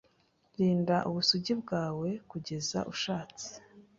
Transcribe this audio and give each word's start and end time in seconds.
Rinda 0.57 0.95
ubusugi 1.09 1.53
bwawe 1.61 2.09
kugeza 2.29 2.79
ushatse 2.93 3.47